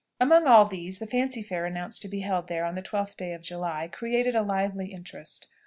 Among 0.19 0.47
all 0.47 0.65
these, 0.65 0.97
the 0.97 1.05
Fancy 1.05 1.43
Fair 1.43 1.67
announced 1.67 2.01
to 2.01 2.07
be 2.07 2.21
held 2.21 2.47
there 2.47 2.65
on 2.65 2.73
the 2.73 2.81
12th 2.81 3.35
of 3.35 3.43
July, 3.43 3.87
created 3.87 4.33
a 4.33 4.41
lively 4.41 4.87
interest. 4.91 5.47